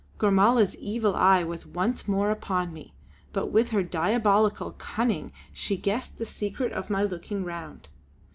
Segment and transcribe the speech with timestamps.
[0.17, 2.95] Gormala's evil eye was once more upon me,
[3.33, 7.87] but with her diabolical cunning she guessed the secret of my looking round.